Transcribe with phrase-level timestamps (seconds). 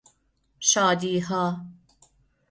[0.59, 1.65] شادیها